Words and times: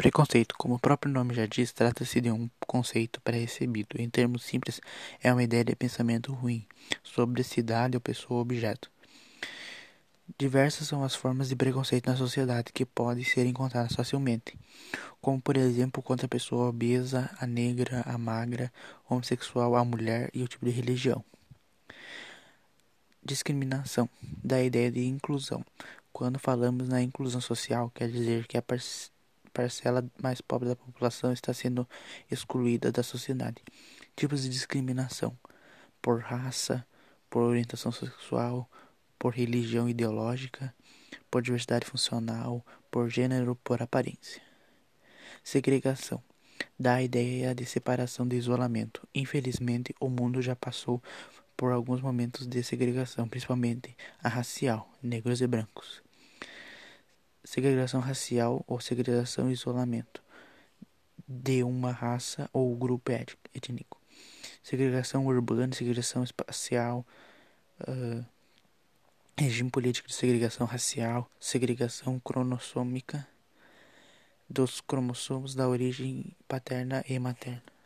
Preconceito, 0.00 0.54
como 0.56 0.76
o 0.76 0.78
próprio 0.78 1.12
nome 1.12 1.34
já 1.34 1.44
diz, 1.44 1.72
trata-se 1.72 2.22
de 2.22 2.30
um 2.30 2.48
conceito 2.66 3.20
pré-recebido. 3.20 4.00
Em 4.00 4.08
termos 4.08 4.44
simples, 4.44 4.80
é 5.22 5.30
uma 5.30 5.42
ideia 5.42 5.62
de 5.62 5.76
pensamento 5.76 6.32
ruim 6.32 6.66
sobre 7.02 7.44
cidade 7.44 7.98
ou 7.98 8.00
pessoa 8.00 8.36
ou 8.36 8.40
objeto. 8.40 8.90
Diversas 10.38 10.88
são 10.88 11.04
as 11.04 11.14
formas 11.14 11.50
de 11.50 11.54
preconceito 11.54 12.06
na 12.06 12.16
sociedade 12.16 12.72
que 12.72 12.86
podem 12.86 13.22
ser 13.24 13.44
encontradas 13.44 13.92
facilmente, 13.94 14.58
como 15.20 15.38
por 15.38 15.58
exemplo 15.58 16.02
contra 16.02 16.24
a 16.24 16.30
pessoa 16.30 16.70
obesa, 16.70 17.28
a 17.38 17.46
negra, 17.46 18.02
a 18.06 18.16
magra, 18.16 18.72
homossexual, 19.06 19.76
a 19.76 19.84
mulher 19.84 20.30
e 20.32 20.42
o 20.42 20.48
tipo 20.48 20.64
de 20.64 20.70
religião. 20.70 21.22
Discriminação 23.22 24.08
da 24.42 24.62
ideia 24.62 24.90
de 24.90 25.06
inclusão. 25.06 25.62
Quando 26.10 26.38
falamos 26.38 26.88
na 26.88 27.02
inclusão 27.02 27.42
social, 27.42 27.92
quer 27.94 28.10
dizer 28.10 28.46
que 28.46 28.56
a 28.56 28.62
parcela 29.52 30.04
mais 30.22 30.40
pobre 30.40 30.68
da 30.68 30.76
população 30.76 31.32
está 31.32 31.52
sendo 31.52 31.88
excluída 32.30 32.90
da 32.90 33.02
sociedade. 33.02 33.62
Tipos 34.16 34.42
de 34.42 34.48
discriminação: 34.48 35.36
por 36.00 36.20
raça, 36.20 36.86
por 37.28 37.42
orientação 37.42 37.92
sexual, 37.92 38.70
por 39.18 39.34
religião 39.34 39.88
ideológica, 39.88 40.74
por 41.30 41.42
diversidade 41.42 41.86
funcional, 41.86 42.64
por 42.90 43.08
gênero, 43.08 43.56
por 43.56 43.82
aparência. 43.82 44.42
Segregação 45.42 46.22
dá 46.78 46.94
a 46.94 47.02
ideia 47.02 47.54
de 47.54 47.64
separação 47.64 48.26
de 48.26 48.36
isolamento. 48.36 49.06
Infelizmente, 49.14 49.94
o 50.00 50.08
mundo 50.08 50.42
já 50.42 50.56
passou 50.56 51.02
por 51.56 51.72
alguns 51.72 52.00
momentos 52.00 52.46
de 52.46 52.62
segregação, 52.62 53.28
principalmente 53.28 53.96
a 54.22 54.28
racial, 54.28 54.90
negros 55.02 55.40
e 55.40 55.46
brancos 55.46 56.02
segregação 57.50 58.00
racial 58.00 58.64
ou 58.68 58.78
segregação 58.78 59.50
e 59.50 59.52
isolamento 59.52 60.22
de 61.26 61.64
uma 61.64 61.90
raça 61.90 62.48
ou 62.52 62.76
grupo 62.76 63.10
étnico, 63.10 64.00
segregação 64.62 65.26
urbana, 65.26 65.74
segregação 65.74 66.22
espacial, 66.22 67.04
uh, 67.88 68.24
regime 69.36 69.68
político 69.68 70.06
de 70.06 70.14
segregação 70.14 70.64
racial, 70.64 71.28
segregação 71.40 72.20
cromossômica 72.20 73.26
dos 74.48 74.80
cromossomos 74.80 75.52
da 75.52 75.68
origem 75.68 76.36
paterna 76.46 77.04
e 77.08 77.18
materna. 77.18 77.79